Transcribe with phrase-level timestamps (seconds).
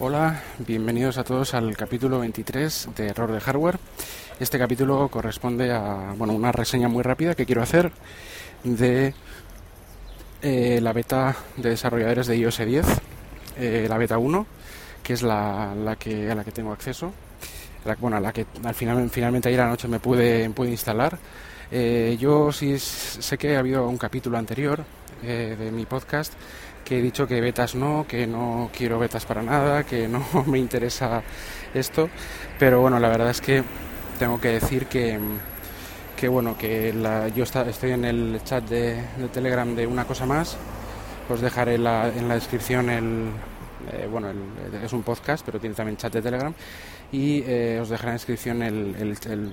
[0.00, 3.80] Hola, bienvenidos a todos al capítulo 23 de Error de Hardware.
[4.38, 7.90] Este capítulo corresponde a bueno, una reseña muy rápida que quiero hacer
[8.62, 9.12] de
[10.40, 12.86] eh, la beta de desarrolladores de iOS 10,
[13.56, 14.46] eh, la beta 1,
[15.02, 17.12] que es la, la, que, a la que tengo acceso,
[17.98, 21.18] bueno, a la que al final, finalmente ayer anoche me pude, pude instalar.
[21.72, 24.84] Eh, yo sí sé que ha habido un capítulo anterior
[25.20, 26.34] de mi podcast
[26.88, 30.58] que he dicho que betas no, que no quiero betas para nada, que no me
[30.58, 31.22] interesa
[31.74, 32.08] esto,
[32.58, 33.62] pero bueno, la verdad es que
[34.18, 35.18] tengo que decir que,
[36.16, 36.94] que bueno, que
[37.34, 40.56] yo estoy en el chat de, Telegram de una cosa más,
[41.28, 43.30] os dejaré en la descripción el,
[43.92, 44.28] eh, bueno,
[44.82, 46.52] es un podcast, pero tiene también chat de Telegram,
[47.12, 49.52] y eh, os dejaré en la descripción el, el,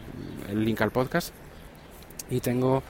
[0.49, 1.33] el, link al podcast,
[2.29, 2.81] y tengo,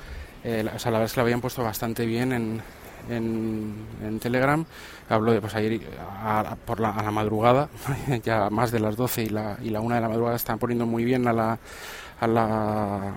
[0.43, 2.61] eh, o sea, la verdad es que lo habían puesto bastante bien en
[3.09, 4.65] en, Telegram.
[5.09, 7.69] Hablo de pues ayer a, por la, a la madrugada,
[8.23, 10.85] ya más de las 12 y la, y la 1 de la madrugada están poniendo
[10.85, 11.59] muy bien a la,
[12.19, 13.13] a la,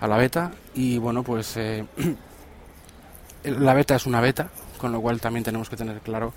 [0.00, 0.52] a la beta.
[0.74, 1.84] Y bueno, pues eh,
[3.44, 6.32] la beta es una beta, con lo cual también tenemos que tener claro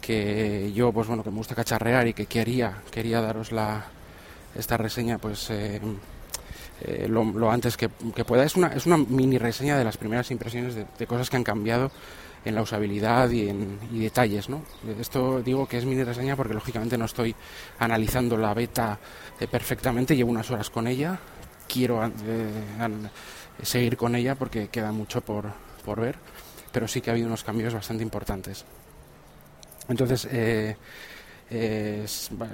[0.00, 3.86] que yo, pues bueno, que me gusta cacharrear y que quería, quería daros la,
[4.54, 5.50] esta reseña, pues...
[5.50, 5.80] Eh,
[6.84, 8.44] eh, lo, antes que, pueda.
[8.44, 11.92] Es una, es una mini reseña de las primeras impresiones de, cosas que han cambiado
[12.44, 14.48] en la usabilidad y en detalles.
[14.48, 14.62] ¿no?
[14.98, 17.36] Esto digo que es mini reseña porque lógicamente no estoy
[17.78, 18.98] analizando la beta
[19.38, 21.20] eh, perfectamente, llevo unas horas con ella,
[21.68, 22.10] quiero eh,
[23.62, 25.44] seguir con ella porque queda mucho por,
[25.84, 26.16] por, ver,
[26.72, 28.64] pero sí que ha habido unos cambios bastante importantes.
[29.88, 30.26] Entonces,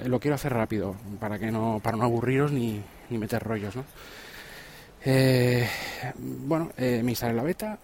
[0.05, 3.85] lo quiero hacer rápido para que no para no aburriros ni, ni meter rollos ¿no?
[5.05, 5.67] Eh,
[6.17, 7.79] bueno, eh, me instalé la beta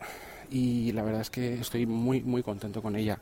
[0.52, 3.18] y la verdad es que estoy muy muy contento con ella.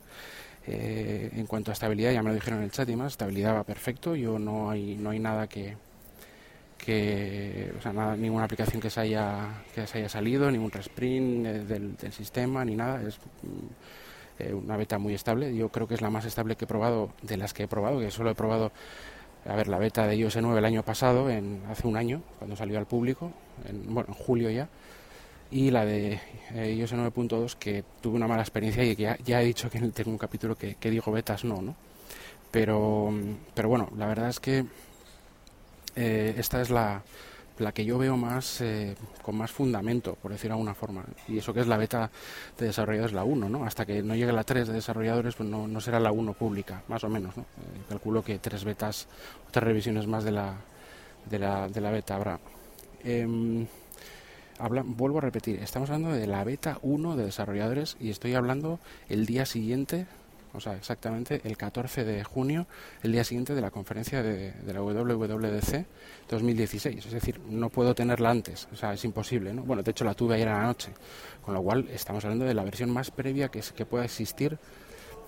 [0.66, 3.54] Eh, en cuanto a estabilidad, ya me lo dijeron en el chat y más, estabilidad
[3.54, 4.16] va perfecto.
[4.16, 5.76] Yo no hay no hay nada que
[6.78, 11.46] que o sea, nada, ninguna aplicación que se haya que se haya salido, ningún resprint
[11.46, 13.00] del, del sistema ni nada.
[13.06, 13.18] Es
[14.52, 15.54] una beta muy estable.
[15.54, 18.00] Yo creo que es la más estable que he probado de las que he probado,
[18.00, 18.72] que solo he probado
[19.46, 22.56] a ver la beta de iOS 9 el año pasado, en, hace un año, cuando
[22.56, 23.30] salió al público,
[23.68, 24.68] en, bueno, en julio ya,
[25.50, 26.18] y la de
[26.54, 30.10] eh, iOS 9.2 que tuve una mala experiencia y que ya, he dicho que tengo
[30.10, 31.74] un capítulo que, que digo betas no, ¿no?
[32.50, 33.12] Pero,
[33.54, 34.64] pero bueno, la verdad es que
[35.96, 37.02] eh, esta es la,
[37.58, 41.04] la que yo veo más eh, con más fundamento, por decir de alguna forma.
[41.28, 42.10] Y eso que es la beta
[42.58, 43.64] de desarrolladores, la 1, ¿no?
[43.64, 46.82] Hasta que no llegue la 3 de desarrolladores, pues no, no será la 1 pública,
[46.88, 47.42] más o menos, ¿no?
[47.42, 49.06] Eh, calculo que tres betas,
[49.50, 50.54] tres revisiones más de la,
[51.30, 52.40] de la, de la beta habrá.
[53.04, 53.66] Em,
[54.84, 59.26] vuelvo a repetir, estamos hablando de la beta 1 de desarrolladores y estoy hablando el
[59.26, 60.06] día siguiente
[60.54, 62.66] o sea, exactamente el 14 de junio,
[63.02, 65.86] el día siguiente de la conferencia de, la WWDC
[66.30, 67.06] 2016.
[67.06, 69.52] Es decir, no puedo tenerla antes, o sea, es imposible.
[69.52, 69.62] ¿no?
[69.62, 70.92] Bueno, de hecho la tuve ayer a la noche,
[71.42, 74.58] con lo cual estamos hablando de la versión más previa que, que pueda existir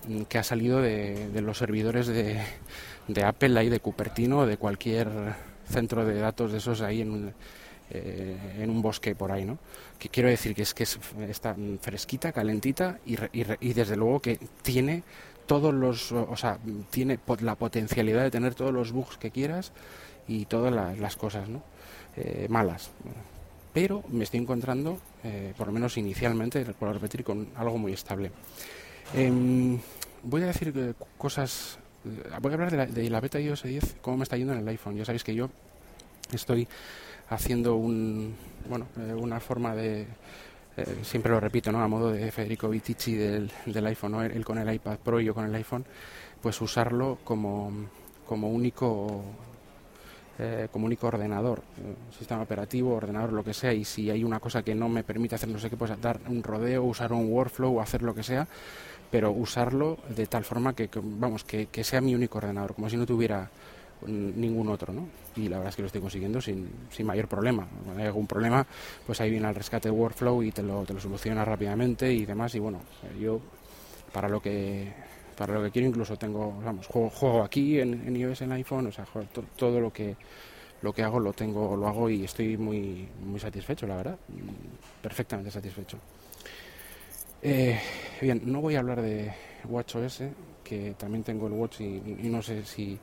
[0.07, 2.41] mm, que ha salido de, los servidores de,
[3.07, 5.09] de Apple, ahí de Cupertino o de cualquier
[5.69, 7.33] centro de datos de esos ahí en,
[7.89, 9.57] eh, en un bosque por ahí, ¿no?
[9.97, 15.03] Que quiero decir que es que está fresquita, calentita y, y, desde luego que tiene
[15.45, 16.59] todos los, o sea,
[16.89, 19.71] tiene la potencialidad de tener todos los bugs que quieras
[20.27, 21.63] y todas las cosas, ¿no?
[22.17, 22.91] Eh, malas.
[23.73, 28.31] Pero me estoy encontrando, eh, por lo menos inicialmente, por repetir, con algo muy estable.
[29.13, 29.79] Em,
[30.23, 31.79] voy a decir cosas
[32.41, 34.59] voy a hablar de la, de la, beta iOS 10, cómo me está yendo en
[34.59, 34.95] el iPhone.
[34.95, 35.49] Ya sabéis que yo
[36.31, 36.67] estoy
[37.29, 38.35] haciendo un,
[38.69, 40.07] bueno, eh, una forma de,
[40.77, 41.81] eh, siempre lo repito, ¿no?
[41.81, 44.23] a modo de Federico Vitici del, del iPhone, ¿no?
[44.23, 45.85] él con el iPad Pro y yo con el iPhone,
[46.41, 47.71] pues usarlo como,
[48.25, 49.23] como único
[50.39, 51.63] eh, como único ordenador,
[52.15, 55.33] sistema operativo, ordenador, lo que sea, y si hay una cosa que no me permite
[55.33, 58.47] hacer no sé qué, pues dar un rodeo, usar un workflow hacer lo que sea,
[59.09, 62.97] pero usarlo de tal forma que, vamos, que, que sea mi único ordenador, como si
[62.97, 63.49] no tuviera
[64.05, 65.07] ningún otro, ¿no?
[65.35, 67.67] Y la verdad es que lo estoy consiguiendo sin, sin mayor problema.
[67.83, 68.65] Cuando hay algún problema,
[69.05, 72.53] pues ahí viene el rescate workflow y te lo, te lo soluciona rápidamente y demás.
[72.55, 72.79] Y bueno,
[73.19, 73.39] yo
[74.13, 74.93] para lo que
[75.37, 78.91] para lo que quiero incluso tengo, vamos, juego, juego aquí en, iOS en iPhone, o
[78.91, 79.05] sea,
[79.55, 80.15] todo lo que
[80.81, 84.17] lo que hago lo tengo, lo hago y estoy muy muy satisfecho, la verdad,
[85.01, 85.99] perfectamente satisfecho.
[87.41, 87.79] Eh,
[88.19, 89.31] bien, no voy a hablar de
[89.65, 90.23] WatchOS,
[90.67, 92.99] que también tengo el Watch y, no sé si,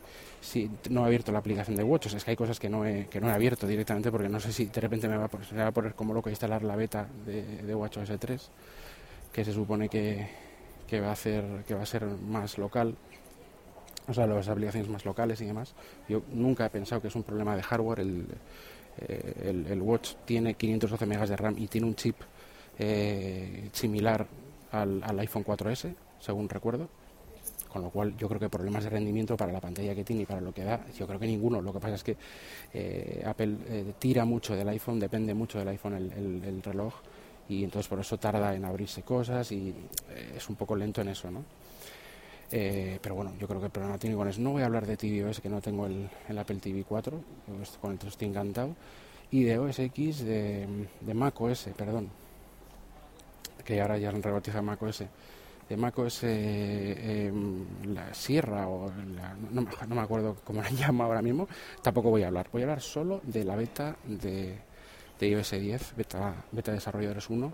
[0.90, 2.06] no he abierto la aplicación de Watch.
[2.12, 4.52] es que hay cosas que no, he, que no he abierto directamente porque no sé
[4.52, 7.62] si de repente me va a poner, va a como loco instalar la beta de,
[7.62, 8.50] de WatchOS 3,
[9.32, 10.28] que se supone que,
[10.86, 12.94] que, va a hacer, que va a ser más local.
[14.06, 15.74] o sea, las aplicaciones más locales y demás.
[16.06, 18.00] Yo nunca he pensado que es un problema de hardware.
[18.00, 18.26] El,
[18.98, 22.16] eh, el, Watch tiene 512 megas de RAM y tiene un chip
[22.78, 24.26] eh, similar
[24.70, 26.88] al, al, iPhone 4S, según recuerdo.
[27.74, 30.26] Con lo cual yo creo que problemas de rendimiento para la pantalla que tiene y
[30.26, 31.60] para lo que da, yo creo que ninguno.
[31.60, 32.16] Lo que pasa es que
[32.72, 33.56] eh, Apple
[33.98, 36.94] tira mucho del iPhone, depende mucho del iPhone el, el reloj
[37.48, 39.74] y entonces por eso tarda en abrirse cosas y
[40.36, 41.42] es un poco lento en eso, ¿no?
[42.56, 44.40] Eh, pero bueno, yo creo que el problema tiene con eso.
[44.40, 47.20] No voy a hablar de tvOS, que no tengo el, Apple TV 4,
[47.80, 48.76] con el que estoy encantado,
[49.32, 50.66] y de OS X, de,
[51.00, 52.10] de Mac OS, perdón,
[53.64, 55.02] que ahora ya han rebautizado Mac OS.
[55.68, 57.64] De Mac OS eh, em,
[57.94, 58.90] la Sierra, o
[59.50, 61.48] no, me acuerdo cómo la llama ahora mismo,
[61.82, 62.48] tampoco voy a hablar.
[62.52, 64.58] Voy a hablar solo de la beta de,
[65.18, 67.52] de iOS 10, beta, beta desarrolladores 1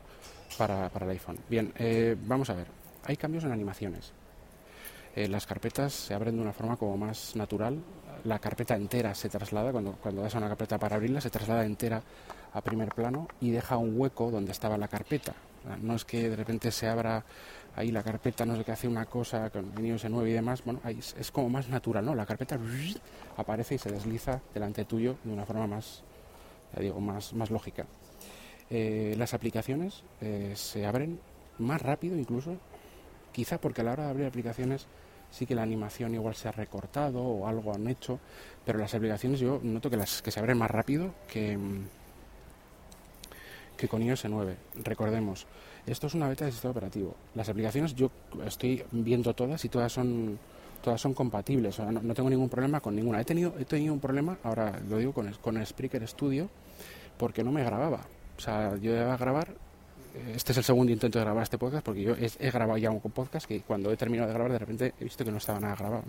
[0.59, 1.39] para, para el iPhone.
[1.49, 2.67] Bien, eh, vamos a ver.
[3.05, 4.13] Hay cambios en animaciones.
[5.15, 7.79] Eh, las carpetas se abren de una forma como más natural.
[8.25, 11.65] La carpeta entera se traslada, cuando, cuando das a una carpeta para abrirla, se traslada
[11.65, 12.03] entera
[12.53, 15.35] a primer plano y deja un hueco donde estaba la carpeta.
[15.83, 17.25] No es que de repente se abra
[17.77, 20.65] ahí la carpeta, no sé qué hace una cosa con iOS 9 y demás.
[20.65, 22.15] Bueno, ahí es, como más natural, ¿no?
[22.15, 22.59] La carpeta
[23.37, 26.03] aparece y se desliza delante tuyo de una forma más,
[26.75, 27.87] ya digo, más, más lógica.
[28.71, 31.21] Eh, las aplicaciones eh, se abren
[31.59, 32.57] más rápido incluso
[33.33, 34.87] Quizá porque a la hora de abrir aplicaciones
[35.31, 38.19] sí que la animación igual se ha recortado o algo han hecho,
[38.65, 41.57] pero las aplicaciones yo noto que las que se abren más rápido que,
[43.81, 44.57] que con iOS 9.
[44.85, 45.47] Recordemos,
[45.87, 47.17] esto es una beta de sistema operativo.
[47.35, 48.11] Las aplicaciones yo
[48.47, 50.39] estoy viendo todas y todas son
[50.83, 53.21] todas son compatibles, no, tengo ningún problema con ninguna.
[53.21, 56.49] He tenido he tenido un problema, ahora lo digo con con Spreaker Studio
[57.19, 58.01] porque no me grababa.
[58.37, 59.55] O sea, yo iba a grabar
[60.35, 63.01] este es el segundo intento de grabar este podcast porque yo he, grabado ya un
[63.01, 65.77] podcast que cuando he terminado de grabar de repente he visto que no estaba nada
[65.77, 66.05] grabado.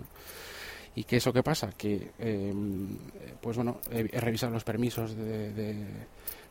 [0.94, 1.72] ¿Y qué eso qué pasa?
[1.76, 2.98] Que, em,
[3.40, 5.74] pues bueno, he, revisado los permisos de,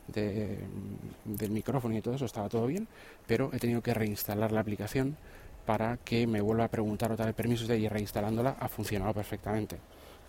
[0.07, 2.87] del micrófono y todo eso, estaba todo bien,
[3.27, 5.17] pero he tenido que reinstalar la aplicación
[5.65, 9.77] para que me vuelva a preguntar otra vez permisos de y reinstalándola ha funcionado perfectamente.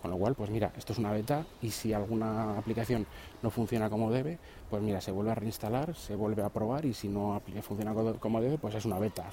[0.01, 3.07] Con lo cual, pues mira, esto es una beta y si alguna aplicación
[3.41, 4.37] no funciona como debe,
[4.69, 8.41] pues mira, se vuelve a reinstalar, se vuelve a probar y si no funciona como
[8.41, 9.29] debe, pues es una beta.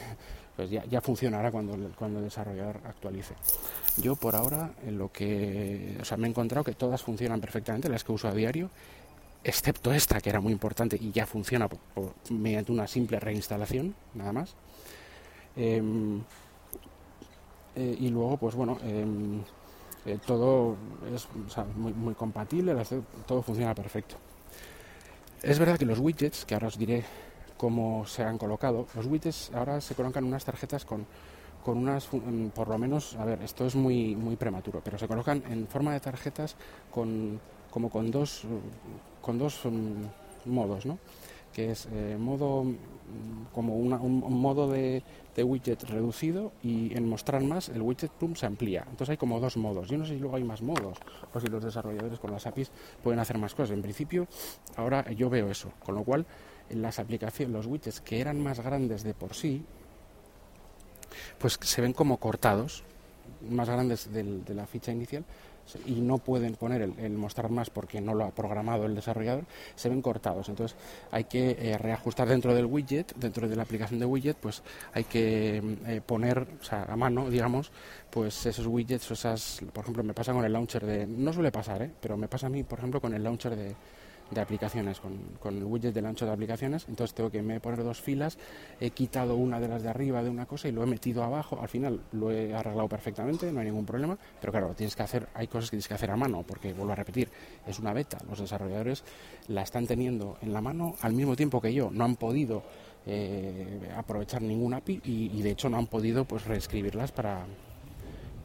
[0.56, 3.34] pues ya, funcionará cuando, el desarrollador actualice.
[3.98, 8.02] Yo por ahora, en lo que, o me he encontrado que todas funcionan perfectamente, las
[8.02, 8.70] que uso a diario,
[9.44, 11.68] excepto esta que era muy importante y ya funciona
[12.30, 14.54] mediante una simple reinstalación, nada más.
[15.54, 16.22] Em,
[17.76, 19.42] eh, y luego, pues bueno, em,
[20.06, 20.76] eh, todo
[21.14, 21.28] es
[21.76, 22.74] muy, muy compatible,
[23.26, 24.16] todo funciona perfecto.
[25.42, 27.04] Es verdad que los widgets, que ahora os diré
[27.58, 31.06] cómo se han colocado, los widgets ahora se colocan unas tarjetas con,
[31.62, 35.06] con unas, mm, por lo menos, a ver, esto es muy, muy prematuro, pero se
[35.06, 36.56] colocan en forma de tarjetas
[36.90, 37.40] con,
[37.74, 38.42] como con dos,
[39.20, 40.96] con dos mm, modos, ¿no?
[41.52, 45.02] que es eh, modo mm, como un, modo de,
[45.36, 48.82] widget reducido y en mostrar más el widget pum, se amplía.
[48.82, 49.88] Entonces hay como dos modos.
[49.88, 50.98] Yo no sé si luego hay más modos
[51.32, 52.70] o si los desarrolladores con las APIs
[53.02, 53.72] pueden hacer más cosas.
[53.72, 54.28] En principio,
[54.76, 55.72] ahora yo veo eso.
[55.84, 56.26] Con lo cual,
[56.70, 59.64] las aplicaciones, los widgets que eran más grandes de por sí,
[61.38, 62.84] pues se ven como cortados,
[63.50, 65.24] más grandes de la ficha inicial,
[65.86, 69.44] y no pueden poner el, mostrar más porque no lo ha programado el desarrollador,
[69.74, 70.48] se ven cortados.
[70.48, 70.76] Entonces
[71.10, 75.04] hay que eh, reajustar dentro del widget, dentro de la aplicación de widget, pues hay
[75.04, 77.70] que eh, poner o sea, a mano, digamos,
[78.10, 81.82] pues esos widgets, esas, por ejemplo, me pasa con el launcher de, no suele pasar,
[81.82, 81.90] ¿eh?
[82.00, 83.74] pero me pasa a mí, por ejemplo, con el launcher de,
[84.34, 86.86] de aplicaciones, con, con, el widget del ancho de aplicaciones.
[86.88, 88.38] Entonces tengo que me poner dos filas,
[88.80, 91.58] he quitado una de las de arriba de una cosa y lo he metido abajo.
[91.60, 94.18] Al final lo he arreglado perfectamente, no hay ningún problema.
[94.40, 96.92] Pero claro, tienes que hacer, hay cosas que tienes que hacer a mano, porque vuelvo
[96.92, 97.28] a repetir,
[97.66, 98.18] es una beta.
[98.28, 99.04] Los desarrolladores
[99.48, 101.90] la están teniendo en la mano al mismo tiempo que yo.
[101.90, 102.62] No han podido
[103.06, 107.44] eh, aprovechar ningún API y, de hecho no han podido pues reescribirlas para,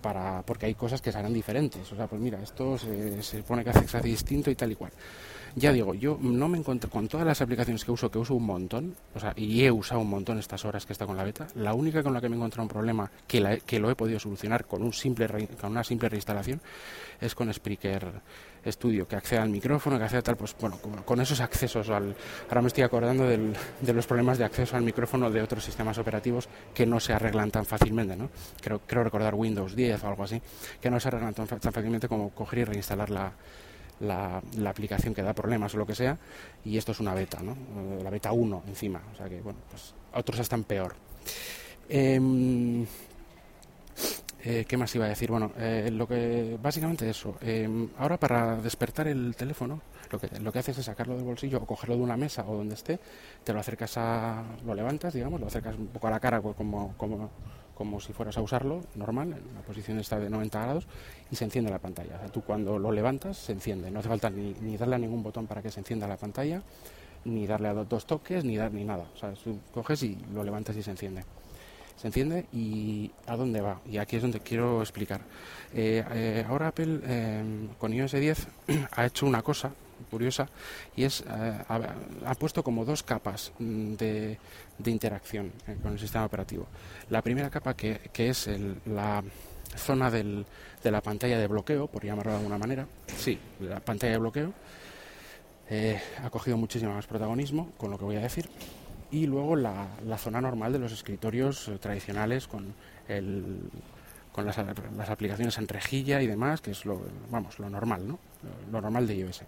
[0.02, 1.92] para porque hay cosas que serán diferentes.
[1.92, 4.92] O sea, pues mira, esto se, se pone que hace, distinto y tal y cual.
[5.56, 8.46] Ya digo, yo no me encuentro con todas las aplicaciones que uso, que uso un
[8.46, 11.48] montón, o sea, y he usado un montón estas horas que está con la beta.
[11.56, 14.20] La única con la que me he encontrado un problema que, que lo he podido
[14.20, 15.28] solucionar con, un simple
[15.60, 16.62] con una simple reinstalación
[17.20, 18.12] es con Spreaker
[18.66, 22.16] Studio, que accede al micrófono, que accede a tal, pues bueno, con, esos accesos al.
[22.48, 25.98] Ahora me estoy acordando del, de los problemas de acceso al micrófono de otros sistemas
[25.98, 28.30] operativos que no se arreglan tan fácilmente, ¿no?
[28.62, 30.42] Creo, creo recordar Windows 10 o algo así,
[30.82, 33.32] que no se arreglan tan fácilmente como coger y reinstalar la
[34.00, 36.18] la, aplicación que da problemas o lo que sea,
[36.64, 37.56] y esto es una beta, ¿no?
[38.04, 40.96] La beta 1 encima, o sea que, bueno, pues otros están peor.
[41.88, 42.86] Em,
[44.42, 45.30] Eh, ¿Qué más iba a decir?
[45.30, 47.36] Bueno, eh, lo que básicamente eso.
[47.42, 49.82] Em, ahora para despertar el teléfono,
[50.12, 52.56] lo que, lo que haces es sacarlo del bolsillo o cogerlo de una mesa o
[52.56, 53.00] donde esté,
[53.44, 56.56] te lo acercas a, lo levantas, digamos, lo acercas un poco a la cara pues,
[56.56, 57.30] como, como,
[57.76, 60.88] como si fueras a usarlo, normal, en la posición está de 90 grados,
[61.30, 62.16] y se enciende la pantalla.
[62.16, 65.00] O sea, tú cuando lo levantas se enciende, no hace falta ni, ni darle a
[65.00, 66.64] ningún botón para que se encienda la pantalla,
[67.26, 69.06] ni darle a dos toques, ni dar ni nada.
[69.14, 71.26] O sea, tú coges y lo levantas y se enciende
[72.00, 73.82] se enciende y a dónde va.
[73.90, 75.22] Y aquí es donde quiero explicar.
[75.74, 78.48] Eh, eh, ahora Apple eh, con iOS 10
[78.92, 79.72] ha hecho una cosa
[80.10, 80.48] curiosa
[80.96, 84.38] y es ha, puesto como dos capas mm, de,
[84.86, 85.52] interacción
[85.84, 86.68] con el sistema operativo.
[87.10, 88.50] La primera capa que, es
[88.86, 89.22] la
[89.76, 90.46] zona de
[90.84, 92.88] la pantalla de bloqueo, por llamarlo de alguna manera,
[93.18, 94.54] sí, la pantalla de bloqueo,
[96.24, 98.50] ha cogido muchísimo más protagonismo con lo que voy a decir
[99.12, 99.88] y luego la,
[100.18, 102.74] zona normal de los escritorios eh, tradicionales con
[103.08, 103.70] el
[104.32, 107.02] con las, las, aplicaciones en rejilla y demás, que es lo,
[107.32, 108.20] vamos, lo normal, ¿no?
[108.72, 109.42] Lo, normal de iOS.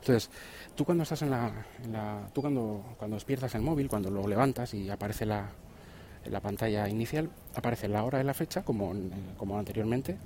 [0.00, 0.30] Entonces,
[0.74, 4.90] tú cuando estás en la, tú cuando, cuando despiertas el móvil, cuando lo levantas y
[4.90, 5.48] aparece la,
[6.24, 8.92] en la pantalla inicial, aparece la hora y la fecha como,
[9.36, 10.16] como anteriormente,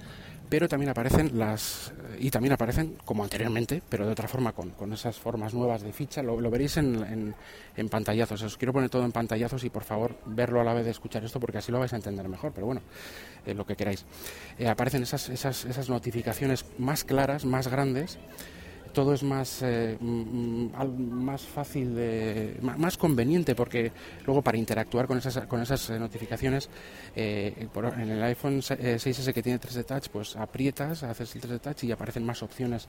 [0.48, 4.92] pero también aparecen las y también aparecen como anteriormente, pero de otra forma con, con
[4.92, 6.22] esas formas nuevas de ficha.
[6.22, 7.34] Lo, veréis en,
[7.76, 8.42] en, pantallazos.
[8.42, 11.24] Os quiero poner todo en pantallazos y por favor verlo a la vez de escuchar
[11.24, 12.52] esto porque así lo vais a entender mejor.
[12.52, 12.82] Pero bueno,
[13.46, 14.04] eh, lo que queráis.
[14.58, 18.18] Eh, aparecen esas, esas, esas notificaciones más claras, más grandes
[18.94, 20.68] todo es más, eh, mm,
[21.12, 23.92] más fácil, de, más conveniente, porque
[24.24, 26.70] luego para interactuar con esas, con esas eh, notificaciones,
[27.14, 31.84] eh, en el iPhone 6S que tiene 3D Touch, pues aprietas, haces el 3D Touch
[31.84, 32.88] y aparecen más opciones,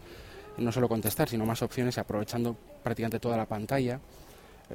[0.57, 3.99] no solo contestar, sino más opciones aprovechando prácticamente toda la pantalla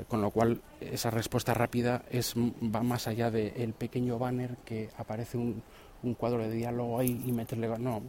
[0.07, 5.37] con lo cual esa respuesta rápida es va más allá del pequeño banner que aparece
[5.37, 5.65] un,
[6.03, 7.69] un cuadro de diálogo ahí y meterle...
[7.79, 8.03] No,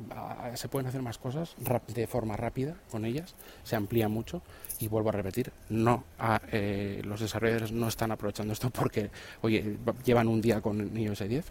[0.56, 1.56] se pueden hacer más cosas
[1.88, 4.42] de forma rápida con ellas, se amplía mucho
[4.80, 6.04] y vuelvo a repetir, no
[6.52, 9.10] eh, los desarrolladores no están aprovechando esto porque,
[9.42, 11.46] oye, llevan un día con iOS 10.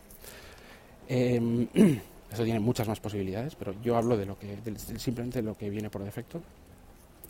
[1.08, 1.66] Eh,
[2.32, 4.56] eso tiene muchas más posibilidades, pero yo hablo de lo que
[4.98, 6.40] simplemente de lo que viene por defecto,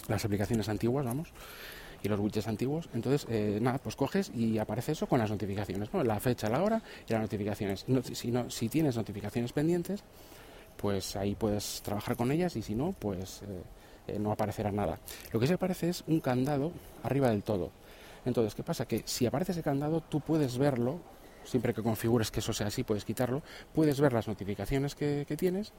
[0.08, 1.32] las aplicaciones antiguas, vamos
[2.02, 2.88] y los widgets antiguos.
[2.94, 6.02] Entonces, eh, nada, pues coges y aparece eso con las notificaciones, ¿no?
[6.04, 7.84] la fecha, la hora y las notificaciones.
[8.12, 10.02] si, no, si tienes notificaciones pendientes,
[10.76, 13.46] pues ahí puedes trabajar con ellas y si no, pues eh,
[14.08, 14.98] eh, no aparecerá nada.
[15.32, 17.70] Lo que sí aparece es un candado arriba del todo.
[18.24, 18.86] Entonces, ¿qué pasa?
[18.86, 20.98] Que si aparece ese candado, tú puedes verlo,
[21.44, 23.42] siempre que configures que eso sea así, puedes quitarlo,
[23.74, 25.72] puedes ver las notificaciones que, tienes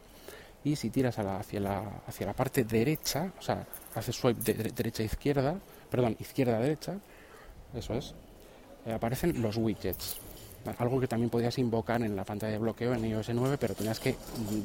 [0.63, 5.01] y si tiras hacia, la, hacia la parte derecha, o sea, haces swipe de, derecha
[5.01, 5.59] a izquierda,
[5.91, 6.97] perdón, izquierda-derecha,
[7.75, 8.15] eso es,
[8.85, 10.17] eh, aparecen los widgets.
[10.77, 13.99] Algo que también podías invocar en la pantalla de bloqueo en iOS 9, pero tenías
[13.99, 14.15] que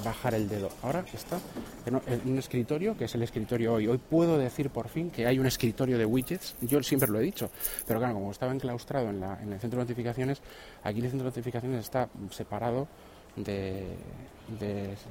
[0.04, 0.68] bajar el dedo.
[0.82, 1.38] Ahora está
[1.86, 3.86] en un escritorio, que es el escritorio hoy.
[3.86, 6.54] Hoy puedo decir por fin que hay un escritorio de widgets.
[6.60, 7.50] Yo siempre lo he dicho,
[7.86, 10.42] pero claro, como estaba enclaustrado en, la, en el centro de notificaciones,
[10.84, 12.88] aquí el centro de notificaciones está separado
[13.36, 13.96] de,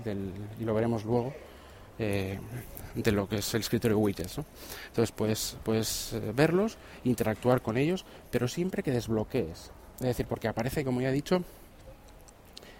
[0.03, 1.34] del, y lo veremos luego,
[2.00, 2.40] eh,
[2.96, 4.40] de lo que es el escritorio widgets.
[4.88, 9.72] Entonces puedes, puedes eh, verlos, interactuar con ellos, pero siempre que desbloquees.
[9.96, 11.44] Es decir, porque aparece, como ya he dicho,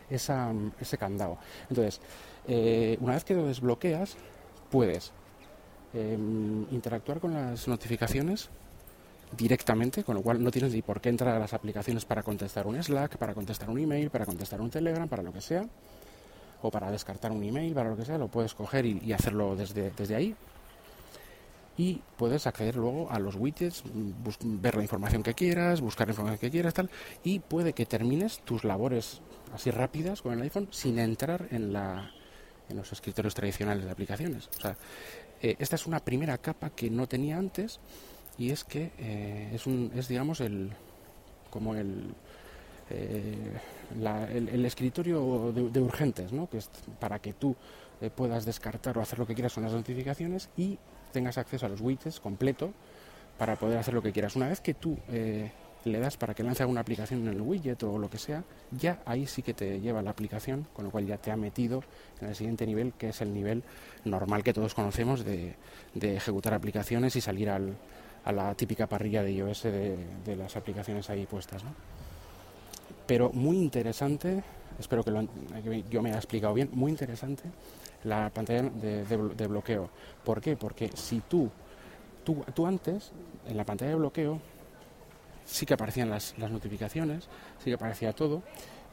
[0.10, 1.38] esa, ese candado.
[1.70, 2.02] Entonces,
[2.48, 4.16] eh, una vez que lo desbloqueas,
[4.70, 5.12] puedes
[5.94, 8.50] em, interactuar con las notificaciones
[9.36, 12.68] directamente, con lo cual no tienes ni por qué entrar a las aplicaciones para contestar
[12.68, 15.66] un Slack, para contestar un email, para contestar un Telegram, para lo que sea
[16.68, 19.92] o para descartar un email, para lo que sea, lo puedes coger y, hacerlo desde,
[19.92, 20.36] desde ahí.
[21.78, 23.84] Y puedes acceder luego a los widgets,
[24.42, 26.90] ver la información que quieras, buscar la información que quieras, tal.
[27.24, 29.22] Y puede que termines tus labores
[29.54, 32.12] así rápidas con el iPhone sin entrar en, la,
[32.70, 34.50] en los escritorios tradicionales de aplicaciones.
[34.58, 34.78] O sea,
[35.42, 37.80] eh, esta es una primera capa que no tenía antes
[38.38, 40.72] y es que eh, es, un, es, digamos, el
[41.50, 42.14] como el,
[42.90, 43.36] eh,
[43.94, 46.50] el, escritorio de, urgentes, ¿no?
[46.50, 47.56] que es para que tú
[48.02, 50.78] eh, puedas descartar o hacer lo que quieras con las notificaciones y
[51.12, 52.72] tengas acceso a los widgets completo
[53.38, 54.36] para poder hacer lo que quieras.
[54.36, 55.52] Una vez que tú eh,
[55.86, 59.02] le das para que lance alguna aplicación en el widget o lo que sea, ya
[59.06, 61.84] ahí sí que te lleva la aplicación, con lo cual ya te ha metido
[62.22, 63.64] en el siguiente nivel, que es el nivel
[64.04, 65.56] normal que todos conocemos de,
[66.00, 67.76] ejecutar aplicaciones y salir al,
[68.26, 71.64] a la típica parrilla de iOS de, de las aplicaciones ahí puestas.
[71.64, 71.72] ¿no?
[73.06, 74.44] Pero muy interesante,
[74.80, 77.44] espero que, yo me haya explicado bien, muy interesante
[78.04, 79.90] la pantalla de, bloqueo.
[80.24, 80.56] ¿Por qué?
[80.56, 81.50] Porque si tú,
[82.24, 83.12] tú, tú, antes,
[83.48, 84.40] en la pantalla de bloqueo,
[85.44, 87.28] sí que aparecían las, las notificaciones,
[87.60, 88.44] sí que aparecía todo,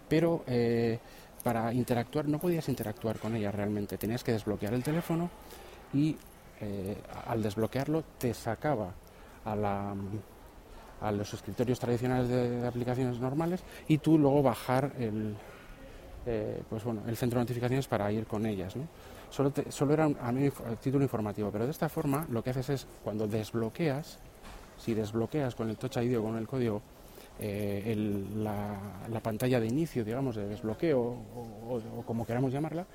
[0.08, 0.98] pero eh,
[1.42, 5.30] para interactuar no podías interactuar con ella realmente, tenías que desbloquear el teléfono
[5.92, 6.16] y
[6.60, 8.92] eh, al desbloquearlo te sacaba
[9.44, 9.94] a, la,
[11.02, 15.34] a los escritorios tradicionales de, aplicaciones normales y tú luego bajar el,
[16.26, 18.76] eh, pues bueno, el centro de notificaciones para ir con ellas.
[18.76, 18.86] ¿no?
[19.30, 22.86] Solo, solo era un, a título informativo, pero de esta forma lo que haces es
[23.02, 24.18] cuando desbloqueas,
[24.78, 26.82] si desbloqueas con el Touch ID o con el código
[27.38, 27.94] eh,
[28.36, 32.86] la, pantalla de inicio, digamos, de desbloqueo o, como queramos llamarla,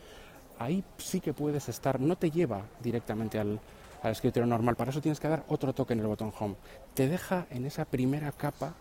[0.60, 3.60] ahí sí que puedes estar, no te lleva directamente al,
[4.04, 6.56] escritorio normal, para eso tienes que dar otro toque en el botón Home.
[6.94, 8.75] Te deja en esa primera capa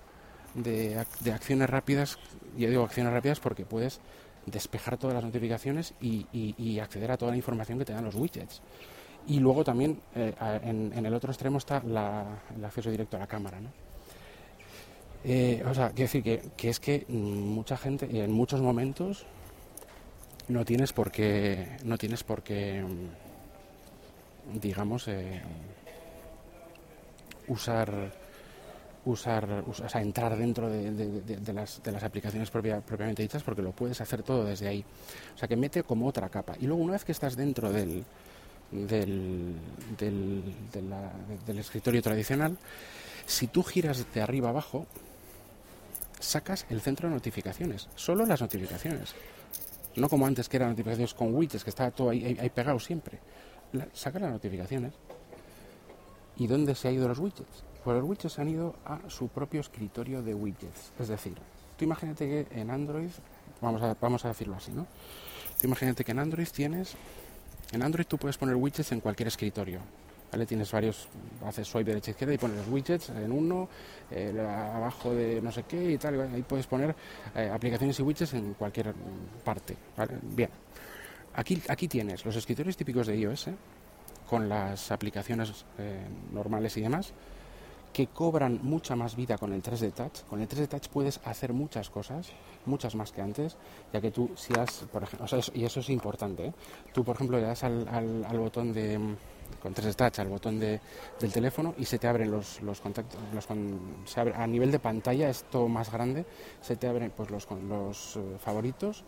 [0.54, 0.99] de,
[1.32, 2.18] acciones rápidas,
[2.56, 4.00] yo digo acciones rápidas porque puedes
[4.46, 8.62] despejar todas las notificaciones y, acceder a toda la información que te dan los widgets.
[9.28, 10.32] Y luego también eh,
[10.62, 13.61] en, el otro extremo está el acceso directo a la cámara.
[13.61, 13.70] ¿no?
[15.25, 19.26] Eh, o sea, quiero decir que, es que mucha gente, en muchos momentos,
[20.46, 22.85] no tienes por qué, no tienes por qué,
[24.55, 25.43] digamos, eh,
[27.49, 28.12] usar,
[29.05, 34.00] usar, o sea, entrar dentro de, las, de las, aplicaciones propiamente dichas porque lo puedes
[34.00, 34.85] hacer todo desde ahí.
[35.35, 36.55] O sea, que mete como otra capa.
[36.61, 38.05] Y luego una vez que estás dentro del,
[38.71, 39.55] del,
[39.99, 42.57] del escritorio tradicional,
[43.26, 44.87] si tú giras de arriba abajo,
[46.21, 49.15] sacas el centro de notificaciones, solo las notificaciones.
[49.97, 53.19] No como antes que eran notificaciones con widgets, que estaba todo ahí, ahí, pegado siempre.
[53.92, 54.92] Saca las notificaciones.
[56.37, 57.64] ¿Y dónde se han ido los widgets?
[57.82, 60.92] Pues los widgets han ido a su propio escritorio de widgets.
[60.99, 61.35] Es decir,
[61.76, 63.11] tú imagínate que en Android,
[63.61, 64.87] vamos a, vamos a decirlo así, ¿no?
[65.61, 66.94] Tú imagínate que en Android tienes,
[67.73, 69.80] en Android tú puedes poner widgets en cualquier escritorio.
[70.46, 71.08] Tienes varios,
[71.46, 73.70] haces swipe derecha izquierda y pones los widgets en uno,
[74.11, 74.35] eh,
[74.75, 76.94] abajo de no sé qué y tal, ahí puedes poner
[77.35, 78.92] eh, aplicaciones y widgets en cualquier
[79.42, 79.76] parte,
[80.23, 80.50] Bien,
[81.37, 83.50] aquí, aquí tienes los escritorios típicos de iOS,
[84.28, 87.13] con las aplicaciones eh, normales y demás,
[87.93, 90.23] que cobran mucha más vida con el 3D Touch.
[90.28, 92.28] Con el 3D Touch puedes hacer muchas cosas,
[92.67, 93.56] muchas más que antes,
[93.93, 96.52] ya que tú si has, por ejemplo, y eso es importante,
[96.93, 98.99] tú por ejemplo le das al, al botón de
[99.63, 100.80] con tres touch al botón de,
[101.21, 103.47] del teléfono y se te abren los, los contactos, los
[104.04, 106.25] se abre, a nivel de pantalla es todo más grande,
[106.60, 109.04] se te abren pues los, los eh, favoritos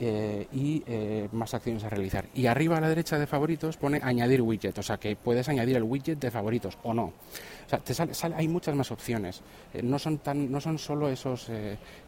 [0.00, 2.26] eh, y eh, más acciones a realizar.
[2.34, 5.76] Y arriba a la derecha de favoritos pone añadir widget, o sea que puedes añadir
[5.76, 7.04] el widget de favoritos o no.
[7.04, 9.42] O sea, te sale, hay muchas más opciones.
[9.82, 11.48] no son tan, no son solo esos,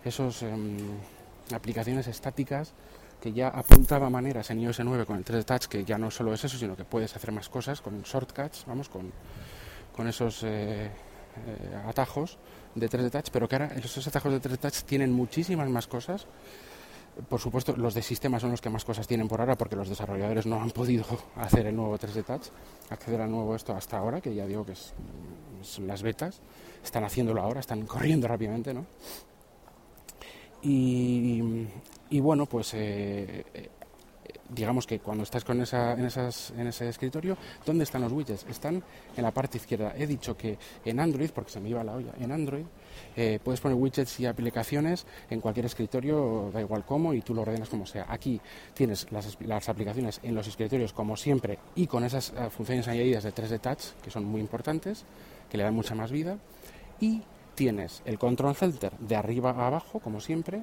[0.05, 0.77] esos em,
[1.55, 2.73] aplicaciones estáticas
[3.23, 6.35] que ya apuntaba maneras en iOS 9 con el 3D Touch, que ya no solo
[6.35, 9.13] es eso, sino que puedes hacer más cosas con shortcuts, vamos, con,
[9.95, 10.91] con esos eh, eh,
[11.87, 12.37] atajos
[12.75, 16.27] de 3D Touch, pero que ahora esos atajos de 3D Touch tienen muchísimas más cosas.
[17.29, 19.89] Por supuesto, los de sistema son los que más cosas tienen por ahora, porque los
[19.89, 21.05] desarrolladores no han podido
[21.37, 22.47] hacer el nuevo 3D Touch,
[22.89, 24.95] acceder al nuevo esto hasta ahora, que ya digo que es,
[25.61, 26.41] son las betas,
[26.83, 28.87] están haciéndolo ahora, están corriendo rápidamente, ¿no?
[30.63, 31.67] Y,
[32.11, 33.69] y bueno, pues eh, eh,
[34.49, 38.47] digamos que cuando estás con esa, en, esas, en ese escritorio, ¿dónde están los widgets?
[38.49, 38.83] Están
[39.17, 39.93] en la parte izquierda.
[39.97, 42.65] He dicho que en Android, porque se me iba la olla, en Android
[43.17, 47.43] eh, puedes poner widgets y aplicaciones en cualquier escritorio, da igual cómo, y tú lo
[47.43, 48.07] ordenas como sea.
[48.09, 48.41] Aquí
[48.75, 53.35] tienes las, las aplicaciones en los escritorios como siempre y con esas funciones añadidas de
[53.35, 55.05] 3D Touch, que son muy importantes,
[55.51, 56.39] que le dan mucha más vida.
[57.01, 57.23] Y
[57.55, 60.63] tienes el Control Center de arriba a abajo, como siempre,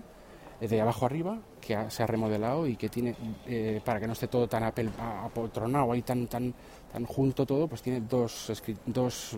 [0.67, 3.15] de abajo arriba, que se ha remodelado y que tiene,
[3.47, 6.53] eh, para que no esté todo tan apotronado ahí, tan, tan,
[6.91, 8.51] tan junto todo, pues tiene dos,
[8.85, 9.37] dos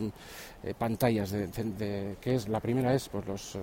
[0.63, 3.59] eh, pantallas, de, que es, la primera es pues, los eh,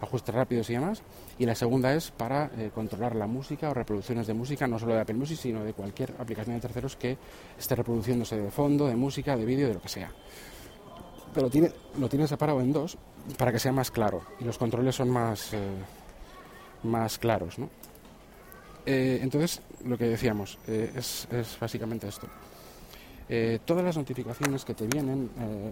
[0.00, 1.02] ajustes rápidos y demás,
[1.38, 5.00] y la segunda es para controlar la música o reproducciones de música, no solo de
[5.00, 7.16] Apple Music, sino de cualquier aplicación de terceros que
[7.58, 10.12] esté reproduciéndose de fondo, de música, de vídeo, de lo que sea.
[11.32, 12.98] Pero tiene, lo tiene separado en dos
[13.38, 15.54] para que sea más claro y los controles son más
[16.82, 17.58] más claros.
[17.58, 17.68] ¿no?
[18.84, 22.26] Eh, entonces, lo que decíamos eh, es, es, básicamente esto.
[23.28, 25.30] Eh, todas las notificaciones que te vienen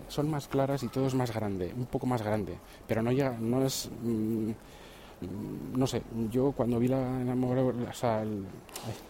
[0.08, 3.30] son más claras y todo es más grande, un poco más grande, pero no, ya,
[3.38, 3.90] no es...
[4.02, 4.50] Mm,
[5.74, 8.24] no sé, yo cuando vi la, o sea,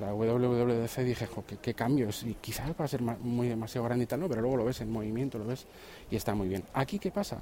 [0.00, 4.04] la WWDC dije, jo, ¿qué, qué cambios, y quizás va a ser muy demasiado grande
[4.04, 5.66] y tal, no, pero luego lo ves en movimiento, lo ves
[6.10, 6.64] y está muy bien.
[6.74, 7.38] Aquí, ¿qué pasa?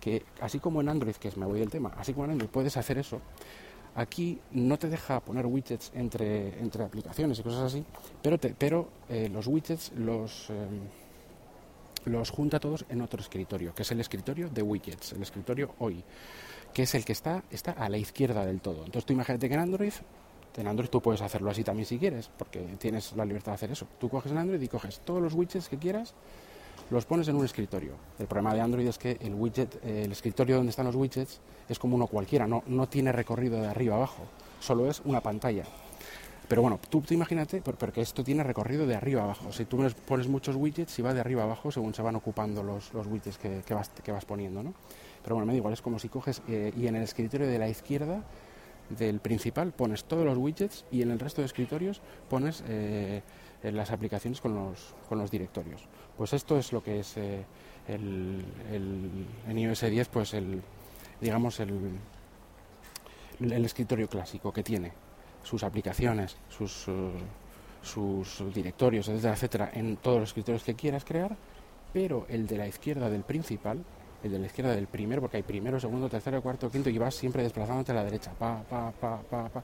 [0.00, 2.50] Que así como en Android, que es, me voy del tema, así como en Android
[2.50, 3.20] puedes hacer eso,
[3.94, 7.84] Aquí no te deja poner widgets entre, entre aplicaciones y cosas así,
[8.22, 10.80] pero, pero eh, los widgets los, em,
[12.06, 16.02] los junta todos en otro escritorio, que es el escritorio de widgets, el escritorio hoy,
[16.72, 18.78] que es el que está, está a la izquierda del todo.
[18.78, 19.92] Entonces tú imagínate que en Android,
[20.56, 23.72] en Android tú puedes hacerlo así también si quieres, porque tienes la libertad de hacer
[23.72, 23.86] eso.
[23.98, 26.14] Tú coges en Android y coges todos los widgets que quieras,
[26.90, 27.92] los pones en un escritorio.
[28.18, 31.78] El problema de Android es que el widget, el escritorio donde están los widgets es
[31.78, 34.24] como uno cualquiera, no, no tiene recorrido de arriba abajo,
[34.60, 35.64] solo es una pantalla.
[36.48, 39.50] Pero bueno, tú, imagínate, porque esto tiene recorrido de arriba abajo.
[39.52, 42.92] Si tú pones muchos widgets, y va de arriba abajo según se van ocupando los,
[42.92, 44.74] los widgets que, vas, que vas poniendo, ¿no?
[45.22, 47.58] Pero bueno, me da igual, es como si coges eh, y en el escritorio de
[47.58, 48.22] la izquierda
[48.90, 53.22] del principal pones todos los widgets y en el resto de escritorios pones eh,
[53.62, 55.82] las aplicaciones con los, con los directorios.
[56.16, 57.44] Pues esto es lo que es eh,
[57.88, 58.44] el,
[59.48, 60.62] en iOS 10, pues el,
[61.20, 61.98] digamos, el,
[63.40, 64.92] el escritorio clásico que tiene
[65.42, 67.10] sus aplicaciones, sus, eh,
[67.82, 71.36] sus directorios, etcétera, etcétera, en todos los escritorios que quieras crear,
[71.92, 73.84] pero el de la izquierda del principal,
[74.22, 77.14] el de la izquierda del primero, porque hay primero, segundo, tercero, cuarto, quinto, y vas
[77.14, 79.62] siempre desplazándote a la derecha, pa, pa, pa, pa, pa.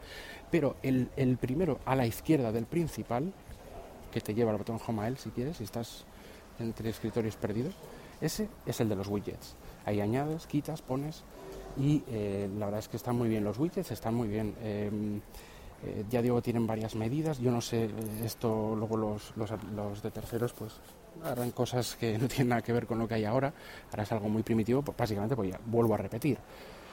[0.50, 3.32] Pero el, el primero a la izquierda del principal,
[4.10, 6.04] que te lleva al botón Home a si quieres, si estás
[6.58, 7.74] entre escritorios perdidos,
[8.20, 9.54] ese es el de los widgets.
[9.84, 11.22] Ahí añades, quitas, pones,
[11.78, 14.54] y eh, la verdad es que están muy bien los widgets, están muy bien.
[14.62, 15.20] Em,
[15.84, 17.38] eh, ya digo, tienen varias medidas.
[17.38, 17.90] Yo no sé, eh,
[18.24, 20.72] esto luego los, los, de terceros pues
[21.22, 23.52] harán cosas que no tienen nada que ver con lo que hay ahora.
[23.90, 26.38] Ahora es algo muy primitivo, pues, básicamente pues ya vuelvo a repetir.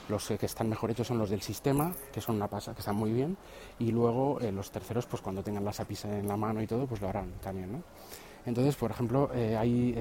[0.08, 2.96] Los que están mejor hechos son los del sistema, que son una pasa, que están
[2.96, 3.36] muy bien,
[3.78, 6.86] y luego eh, los terceros, pues cuando tengan las APIs en la mano y todo,
[6.86, 7.82] pues lo harán también, ¿no?
[8.44, 9.92] Entonces, por ejemplo, ahí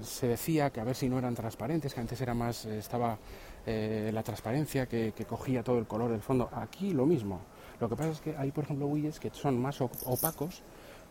[0.00, 3.18] se decía que a ver si no eran transparentes, que antes era más, estaba
[3.66, 6.48] la transparencia que, cogía todo el color del fondo.
[6.52, 7.40] Aquí lo mismo.
[7.80, 10.62] Lo que pasa es que hay, por ejemplo, widgets que son más opacos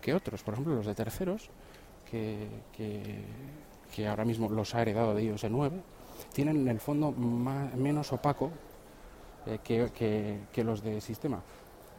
[0.02, 0.43] que otros.
[0.43, 1.49] Por ejemplo, los de terceros,
[2.10, 2.47] que,
[3.93, 5.82] que, ahora mismo los ha heredado de iOS 9,
[6.34, 8.52] tienen en el fondo menos opaco
[9.46, 11.42] eh, que, los de sistema.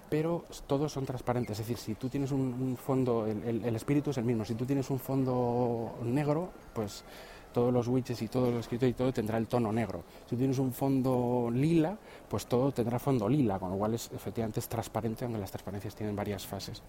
[0.08, 4.24] Pero todos son transparentes, es decir, si tú tienes un, fondo, el, espíritu es el
[4.24, 7.04] mismo, si tú tienes un fondo negro, pues
[7.52, 10.02] todos los widgets y todo los escritos y todo tendrá el tono negro.
[10.28, 11.96] Si tienes un fondo lila,
[12.28, 15.94] pues todo tendrá fondo lila, con lo cual es, efectivamente es transparente, aunque las transparencias
[15.94, 16.82] tienen varias fases.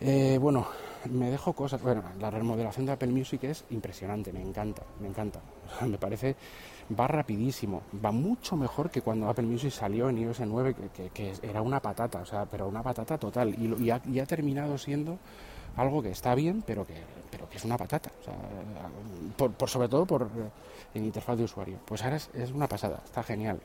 [0.00, 0.66] Eh, bueno,
[1.10, 1.80] me dejo cosas.
[1.82, 5.40] Bueno, la remodelación de Apple Music es impresionante, me encanta, me encanta.
[5.86, 6.36] me parece,
[6.98, 10.74] va rapidísimo, va mucho mejor que cuando Apple Music salió en iOS 9,
[11.12, 13.54] que, era una patata, o sea, pero una patata total.
[13.54, 15.18] Y, y ha terminado siendo
[15.76, 16.94] algo que está bien, pero que,
[17.30, 18.10] pero que es una patata,
[19.36, 20.28] por, sobre todo por
[20.94, 21.78] en interfaz de usuario.
[21.84, 23.60] Pues ahora es, una pasada, está genial.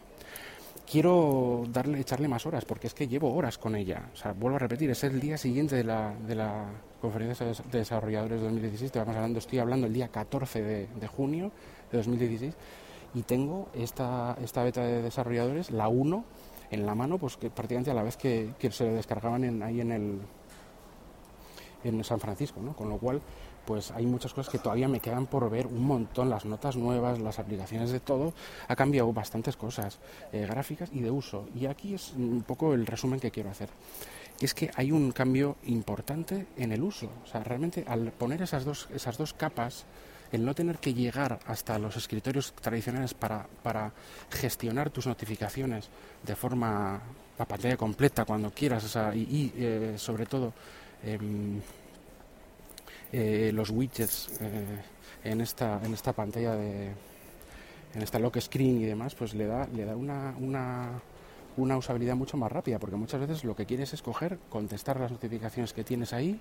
[0.89, 4.10] Quiero darle, echarle más horas, porque es que llevo horas con ella.
[4.13, 6.65] O sea, vuelvo a repetir, es el día siguiente de la, de la
[7.02, 11.52] conferencia de desarrolladores de 2016, vamos hablando, estoy hablando el día 14 de, junio
[11.91, 12.54] de 2016,
[13.15, 16.24] y tengo esta, esta beta de desarrolladores, la 1,
[16.70, 19.91] en la mano, pues que prácticamente a la vez que, se lo descargaban ahí en
[19.91, 20.20] el,
[21.84, 22.74] en San Francisco, ¿no?
[22.74, 23.22] Con lo cual,
[23.65, 27.19] pues hay muchas cosas que todavía me quedan por ver, un montón, las notas nuevas,
[27.19, 28.34] las aplicaciones de todo,
[28.67, 30.00] ha cambiado bastantes cosas,
[30.32, 31.47] eh, gráficas y de uso.
[31.56, 33.69] Y aquí es un poco el resumen que quiero hacer.
[34.39, 37.12] es que hay un cambio importante en el uso.
[37.24, 39.86] O sea, realmente al poner esas dos, esas dos capas,
[40.32, 43.91] el no tener que llegar hasta los escritorios tradicionales para, para
[44.32, 45.89] gestionar tus notificaciones
[46.24, 47.02] de forma
[47.38, 50.54] a pantalla completa cuando quieras, y, eh, sobre todo
[51.04, 51.60] Em,
[53.12, 54.65] eh, los widgets eh,
[55.24, 56.91] en esta en esta pantalla de
[57.93, 61.02] en esta lock screen y demás pues le da le da una, una,
[61.58, 65.12] una usabilidad mucho más rápida porque muchas veces lo que quieres es coger contestar las
[65.12, 66.39] notificaciones que tienes ahí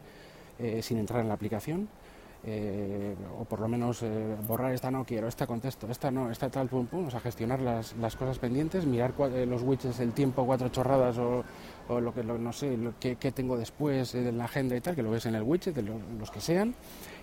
[0.58, 1.88] eh, sin entrar en la aplicación
[2.42, 6.48] eh, o por lo menos eh, borrar esta no quiero, esta contesto, esta no, esta
[6.48, 10.12] tal, pum, pum, o sea, gestionar las, las cosas pendientes, mirar eh, los widgets, el
[10.12, 11.44] tiempo, cuatro chorradas o,
[11.88, 15.02] o lo que, no sé, lo que, tengo después en la agenda y tal, que
[15.02, 16.74] lo ves en el widget, de los que sean,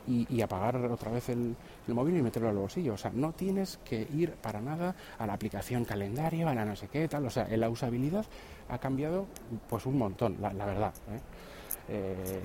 [0.08, 1.56] y, apagar otra vez el,
[1.88, 2.94] el, móvil y meterlo al bolsillo.
[2.94, 6.76] O sea, no tienes que ir para nada a la aplicación calendario, a la no
[6.76, 8.26] sé qué, tal, o sea, la usabilidad
[8.70, 9.26] ha cambiado
[9.68, 10.94] pues un montón, la, la verdad,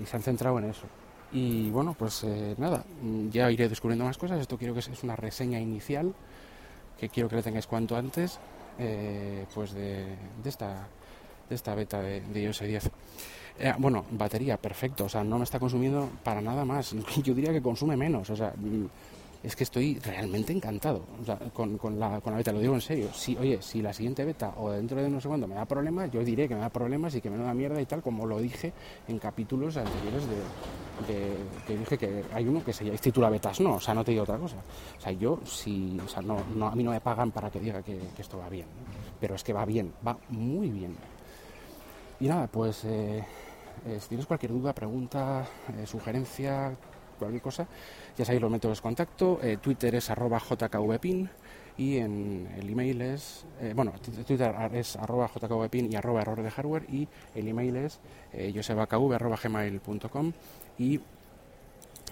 [0.00, 0.86] y se han centrado en eso.
[1.32, 2.84] Y bueno, pues eh, nada,
[3.30, 4.40] ya iré descubriendo más cosas.
[4.40, 6.12] Esto quiero que es una reseña inicial
[6.98, 8.38] que quiero que la tengáis cuanto antes,
[8.78, 10.14] eh, pues de,
[10.44, 10.86] esta,
[11.48, 12.90] de esta beta de, de iOS 10.
[13.58, 16.94] Eh, bueno, batería, perfecto, o sea, no me está consumiendo para nada más.
[17.22, 18.54] Yo diría que consume menos, o sea,
[19.42, 21.02] es que estoy realmente encantado
[21.52, 23.08] con, con, la, con la beta, lo digo en serio.
[23.12, 26.10] Si, oye, si la siguiente beta o dentro de no sé cuándo me da problemas,
[26.12, 28.38] yo diré que me da problemas y que me da mierda y tal, como lo
[28.38, 28.72] dije
[29.08, 30.22] en capítulos anteriores
[31.04, 34.24] que dije que hay uno que se titula Betas, no, o sea, no te digo
[34.24, 34.56] otra cosa.
[34.98, 37.82] O sea, yo, si, o sea, no, a mí no me pagan para que diga
[37.82, 38.66] que, esto va bien,
[39.20, 40.96] pero es que va bien, va muy bien.
[42.20, 43.24] Y nada, pues eh,
[43.86, 45.44] eh, si tienes cualquier duda, pregunta,
[45.76, 46.74] eh, sugerencia,
[47.18, 47.66] cualquier cosa,
[48.16, 49.40] ya sabéis los métodos de contacto.
[49.60, 51.28] Twitter es arroba jkvpin
[51.82, 53.92] y en el email es, bueno,
[54.26, 57.98] Twitter es arroba jkvpin y arroba error de hardware y el email es
[58.32, 58.52] eh,
[59.12, 60.32] arroba gmail.com
[60.78, 61.00] y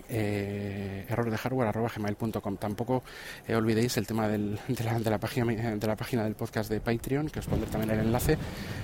[0.09, 3.03] eh, error de hardware gmail.com tampoco
[3.47, 5.45] eh, olvidéis el tema de, la, de, la, página
[5.77, 8.37] de la página del podcast de Patreon que os pondré también el enlace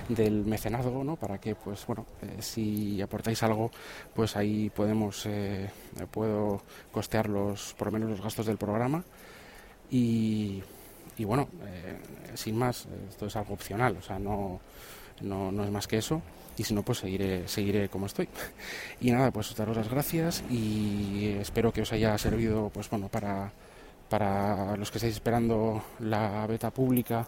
[0.09, 1.15] del mecenazgo ¿no?
[1.15, 3.71] para que pues bueno eh, si aportáis algo
[4.13, 5.69] pues ahí podemos eh,
[6.11, 9.03] puedo costear los por lo menos los gastos del programa
[9.89, 10.61] y,
[11.17, 11.47] y bueno
[12.35, 14.59] sin más esto es algo opcional o sea no,
[15.21, 16.21] no, no es más que eso
[16.57, 18.27] y si no, pues seguiré, seguiré como estoy.
[18.99, 23.51] Y nada, pues daros las gracias y espero que os haya servido, pues bueno, para,
[24.09, 27.27] para los que estáis esperando la beta pública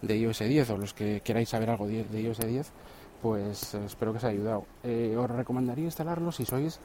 [0.00, 2.70] de iOS 10 o los que queráis saber algo de, iOS 10,
[3.20, 4.66] pues espero que os haya ayudado.
[4.84, 6.78] Eh, os recomendaría instalarlo si sois,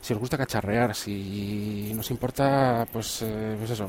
[0.00, 3.88] si os gusta cacharrear, si nos importa, pues, eh, pues eso,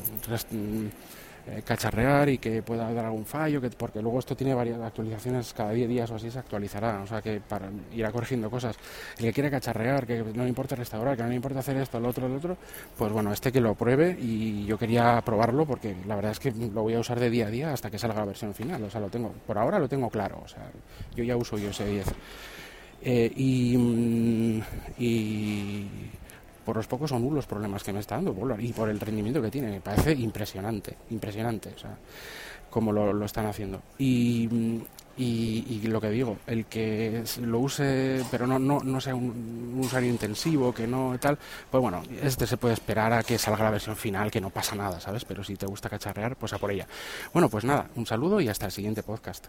[1.50, 5.54] eh, cacharrear y que pueda dar algún fallo, que, porque luego esto tiene varias actualizaciones,
[5.54, 8.76] cada 10 días o así se actualizará, o sea que para irá corrigiendo cosas.
[9.18, 11.98] El que quiere cacharrear, que no le importa restaurar, que no le importa hacer esto,
[12.00, 12.56] lo otro, lo otro,
[12.96, 16.50] pues bueno, este que lo pruebe y yo quería probarlo porque la verdad es que
[16.50, 18.90] lo voy a usar de día a día hasta que salga la versión final, o
[18.90, 20.70] sea, lo tengo, por ahora lo tengo claro, o sea,
[21.14, 22.06] yo ya uso iOS 10.
[23.00, 24.62] Eh, y, mm,
[24.98, 25.86] y
[26.68, 29.50] por los pocos o nulos problemas que me está dando y por el rendimiento que
[29.50, 29.70] tiene.
[29.70, 31.96] Me parece impresionante, impresionante, o sea,
[32.68, 33.80] como lo, están haciendo.
[33.96, 34.46] Y,
[35.16, 40.10] y, lo que digo, el que lo use, pero no, no, no sea un, usuario
[40.10, 41.38] intensivo, que no tal,
[41.70, 44.76] pues bueno, este se puede esperar a que salga la versión final, que no pasa
[44.76, 45.24] nada, ¿sabes?
[45.24, 46.86] Pero si te gusta cacharrear, pues a por ella.
[47.32, 49.46] Bueno, pues nada, un saludo y hasta el siguiente podcast.